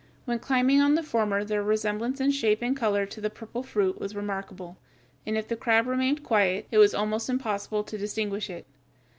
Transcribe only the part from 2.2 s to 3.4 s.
shape and color to the